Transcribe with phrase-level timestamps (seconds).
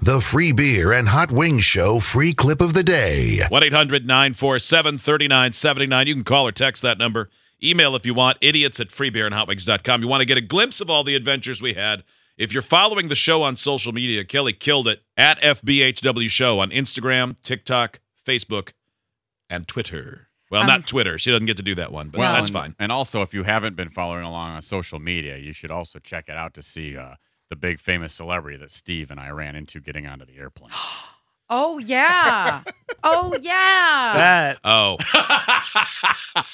[0.00, 3.40] The Free Beer and Hot Wings Show free clip of the day.
[3.48, 6.06] 1 800 947 3979.
[6.06, 7.28] You can call or text that number.
[7.60, 10.00] Email if you want, idiots at freebeerandhotwings.com.
[10.02, 12.04] You want to get a glimpse of all the adventures we had.
[12.36, 16.70] If you're following the show on social media, Kelly killed it at FBHW Show on
[16.70, 18.74] Instagram, TikTok, Facebook,
[19.50, 20.28] and Twitter.
[20.48, 21.18] Well, Um, not Twitter.
[21.18, 22.74] She doesn't get to do that one, but Well, that's and, fine.
[22.78, 26.28] And also, if you haven't been following along on social media, you should also check
[26.28, 27.16] it out to see uh,
[27.50, 30.70] the big famous celebrity that Steve and I ran into getting onto the airplane.
[31.50, 32.60] Oh yeah.
[33.02, 34.12] Oh yeah.
[34.14, 34.58] That.
[34.64, 34.98] Oh,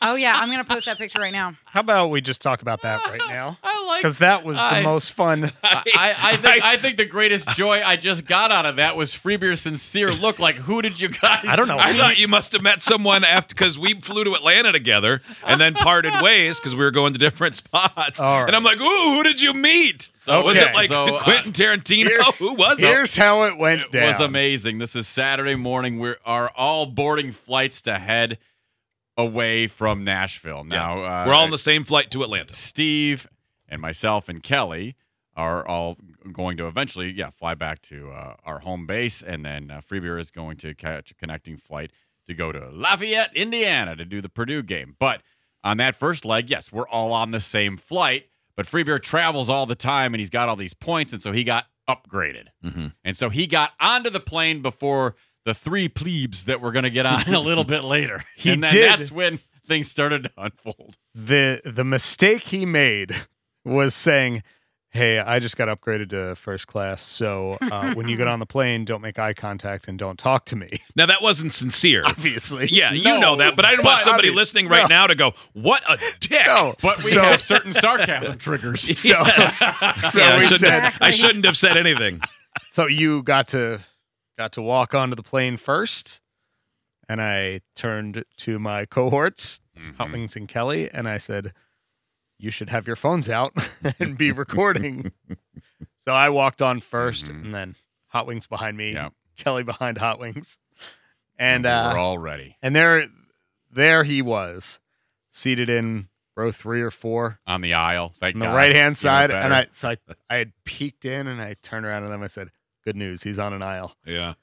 [0.00, 0.34] oh yeah.
[0.36, 1.56] I'm gonna post that picture right now.
[1.64, 3.58] How about we just talk about that right now?
[3.64, 5.50] I like Because that was the most fun.
[5.64, 9.12] I, I think I think the greatest joy I just got out of that was
[9.12, 10.38] Freebeer's sincere look.
[10.38, 11.44] Like, who did you guys?
[11.48, 11.76] I don't know.
[11.80, 11.98] I meet?
[11.98, 15.74] thought you must have met someone after because we flew to Atlanta together and then
[15.74, 18.20] parted ways because we were going to different spots.
[18.20, 18.46] All right.
[18.46, 20.10] And I'm like, ooh, who did you meet?
[20.26, 22.08] So- was it like so, uh, Quentin Tarantino?
[22.08, 22.86] Here's, who was it?
[22.86, 24.08] here's how it went It down.
[24.08, 24.78] was amazing.
[24.78, 25.98] This is Saturday morning.
[25.98, 28.38] We are all boarding flights to head
[29.16, 30.64] away from Nashville.
[30.64, 32.52] Now uh, We're all on the same flight to Atlanta.
[32.52, 33.26] Steve
[33.68, 34.94] and myself and Kelly
[35.36, 35.96] are all
[36.32, 40.18] going to eventually, yeah, fly back to uh, our home base, and then uh, Freebeer
[40.18, 41.92] is going to catch a connecting flight
[42.26, 44.96] to go to Lafayette, Indiana, to do the Purdue game.
[44.98, 45.22] But
[45.62, 48.26] on that first leg, yes, we're all on the same flight.
[48.56, 51.44] But Freebeer travels all the time, and he's got all these points, and so he
[51.44, 52.94] got upgraded, Mhm.
[53.04, 56.90] and so he got onto the plane before the three plebes that we're going to
[56.90, 58.24] get on a little bit later.
[58.36, 58.90] He and then did.
[58.90, 60.96] that's when things started to unfold.
[61.14, 63.14] the the mistake he made
[63.64, 64.42] was saying,
[64.96, 68.46] "Hey, I just got upgraded to first class, so uh, when you get on the
[68.46, 72.02] plane, don't make eye contact and don't talk to me." Now that wasn't sincere.
[72.04, 74.94] Obviously, Yeah, you know that, but I don't want somebody I listening right no.
[74.96, 78.82] now to go, "What a dick!" No, But we So- have certain sarcasm triggers.
[78.98, 79.58] So, Yes.
[79.58, 82.20] so Yeah, I, shouldn't said, have, I shouldn't have said anything.
[82.70, 83.80] so you got to
[84.38, 86.20] got to walk onto the plane first,
[87.08, 89.96] and I turned to my cohorts, Mhm.
[89.96, 91.52] Hot Wings and Kelly, and I said,
[92.38, 93.52] "You should have your phones out
[94.00, 95.12] and be recording."
[95.96, 97.44] so I walked on 1st Mhm.
[97.44, 97.74] and then
[98.08, 99.12] Hot Wings behind me, Yep.
[99.36, 100.58] Kelly behind Hot Wings,
[101.38, 103.06] and uh, we're all ready and there,
[103.70, 104.80] there he was,
[105.28, 108.12] seated in row three or four on the aisle.
[108.20, 109.52] Thank on the right hand side, and.
[109.54, 109.96] I so I
[110.30, 112.50] I had peeked in and I turned around and then I said,
[112.84, 114.34] "Good news, he's on an aisle." Yeah,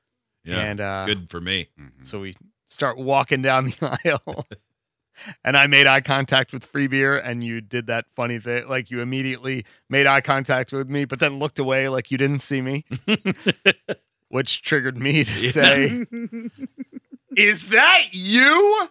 [0.44, 1.70] yeah, And uh, good for me.
[2.04, 4.46] So we start walking down the aisle.
[5.44, 8.68] And I made eye contact with free beer, and you did that funny thing.
[8.68, 12.40] Like you immediately made eye contact with me, but then looked away like you didn't
[12.40, 12.86] see me,
[14.30, 16.06] which triggered me to say,
[17.36, 18.90] Is that you?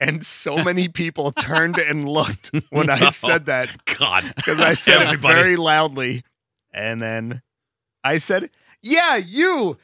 [0.00, 5.14] And so many people turned and looked when I said that God, because I said
[5.14, 6.24] it very loudly.
[6.72, 7.42] And then
[8.04, 8.50] I said,
[8.82, 9.78] Yeah, you,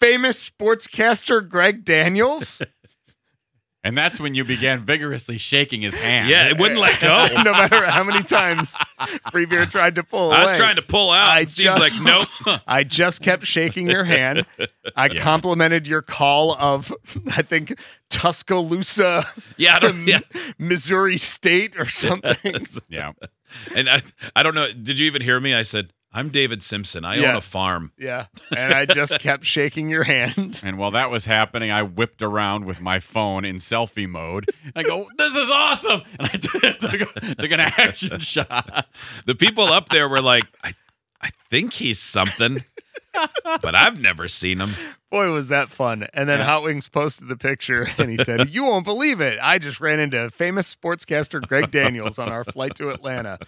[0.00, 2.62] famous sportscaster Greg Daniels.
[3.82, 6.28] And that's when you began vigorously shaking his hand.
[6.28, 7.28] yeah, it wouldn't let go.
[7.42, 8.76] no matter how many times
[9.32, 10.36] Free Beer tried to pull away.
[10.36, 11.30] I was trying to pull out.
[11.36, 12.28] I and Steve's just- like, nope.
[12.66, 14.44] I just kept shaking your hand.
[14.94, 15.22] I Yeah.
[15.22, 16.92] complimented your call of,
[17.34, 17.74] I think,
[18.10, 19.24] Tuscaloosa,
[19.56, 20.20] Yeah, I don't, yeah.
[20.58, 22.66] Missouri State or something.
[22.88, 23.12] Yeah.
[23.74, 24.02] And I,
[24.36, 24.70] I don't know.
[24.72, 25.54] Did you even hear me?
[25.54, 27.04] I said, I'm David Simpson.
[27.04, 27.30] I Yeah.
[27.30, 27.92] own a farm.
[27.96, 28.26] yeah.
[28.56, 30.60] And I just kept shaking your hand.
[30.64, 34.50] And while that was happening, I whipped around with my phone in selfie mode.
[34.64, 38.86] And I go, "This is awesome!" And I took, took, took an action shot.
[39.26, 40.74] The people up there were like, I,
[41.20, 42.64] I think he's something,
[43.62, 44.70] but I've never seen him.
[45.10, 46.08] Boy, was that fun.
[46.14, 46.46] And then Yeah.
[46.46, 49.38] Hot Wings posted the picture and he said, You won't believe it.
[49.40, 53.38] I just ran into famous sportscaster Greg Daniels on our flight to Atlanta.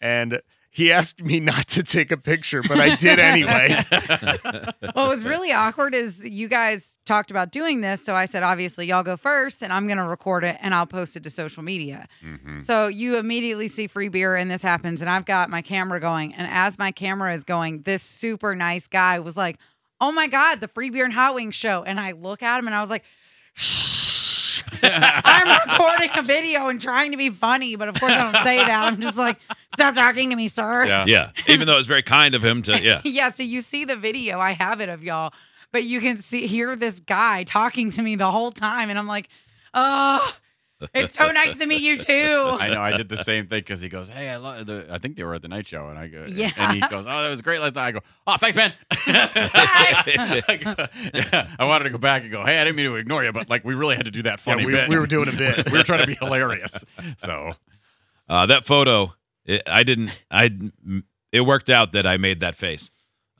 [0.00, 0.40] And
[0.76, 3.82] he asked me not to take a picture, but I did anyway.
[4.92, 8.04] What was really awkward is you guys talked about doing this.
[8.04, 10.86] So I said, obviously, y'all go first, and I'm going to record it and I'll
[10.86, 12.06] post it to social media.
[12.22, 12.60] Mhm.
[12.62, 15.00] So you immediately see free beer, and this happens.
[15.00, 16.34] And I've got my camera going.
[16.34, 19.56] And as my camera is going, this super nice guy was like,
[19.98, 21.82] Oh my God, the free beer and hot wings show.
[21.84, 23.04] And I look at him and I was like,
[23.54, 23.85] Shh.
[24.82, 28.58] I'm recording a video and trying to be funny, but of course I don't say
[28.58, 28.84] that.
[28.84, 29.38] I'm just like,
[29.74, 30.86] stop talking to me, sir.
[30.86, 31.04] Yeah.
[31.06, 31.30] Yeah.
[31.46, 33.00] Even though it's very kind of him to, yeah.
[33.04, 35.32] yeah, so you see the video, I have it of y'all,
[35.72, 39.06] but you can see hear this guy talking to me the whole time, and I'm
[39.06, 39.28] like,
[39.74, 40.32] oh,
[40.94, 42.56] it's so nice to meet you too.
[42.60, 42.80] I know.
[42.80, 45.24] I did the same thing because he goes, "Hey, I love the." I think they
[45.24, 46.50] were at the night show, and I go, Yeah.
[46.56, 50.60] And he goes, "Oh, that was great last night." I go, "Oh, thanks, man." I
[50.62, 50.74] go,
[51.14, 53.32] yeah, I wanted to go back and go, "Hey, I didn't mean to ignore you,
[53.32, 54.88] but like we really had to do that Yeah, funny we, bit.
[54.88, 55.70] we were doing a bit.
[55.72, 56.84] we were trying to be hilarious."
[57.18, 57.54] So
[58.28, 59.14] Uh, that photo,
[59.44, 60.50] it, I didn't, I,
[61.32, 62.90] it worked out that I made that face.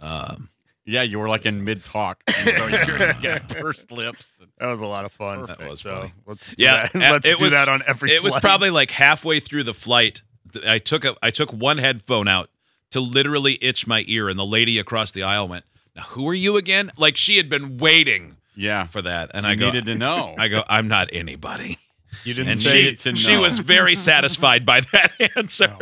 [0.00, 0.50] Um,
[0.86, 4.28] yeah, you were like in mid talk, so you're yeah, pursed lips.
[4.58, 5.46] That was a lot of fun.
[5.46, 5.68] Perfect.
[5.70, 6.12] was so funny.
[6.26, 6.94] let's do Yeah, that.
[7.12, 8.12] let's it do was- that on every.
[8.12, 10.22] it was probably like halfway through the flight.
[10.66, 12.48] I took a, I took one headphone out
[12.92, 16.34] to literally itch my ear, and the lady across the aisle went, "Now, who are
[16.34, 19.66] you again?" Like she had been waiting Yeah, for that, and and I I go,
[19.66, 20.34] needed to know.
[20.38, 21.78] I go, I'm not anybody.
[22.24, 22.70] you didn't And say.
[22.70, 23.16] she, needed to know.
[23.16, 25.76] she was very satisfied by that answer.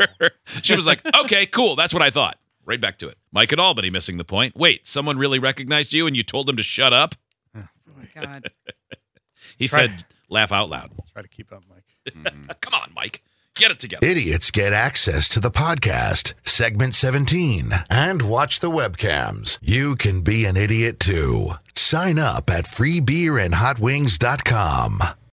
[0.63, 1.77] She was like, okay, cool.
[1.77, 2.39] That's what I thought.
[2.67, 3.19] Right back to it.
[3.33, 4.57] Mike at Albany missing the point.
[4.57, 7.15] Wait, someone really recognized you and you told them to shut up?
[7.57, 8.51] Oh, oh God.
[9.57, 10.91] He Try- said, laugh out loud.
[11.13, 11.85] Try to keep up, Mike.
[12.61, 13.23] Come on, Mike.
[13.55, 14.05] Get it together.
[14.05, 19.59] Idiots get access to the podcast, segment 17, and watch the webcams.
[19.63, 21.53] You can be an idiot too.
[21.77, 24.99] Sign up at freebeerandhotwings.com.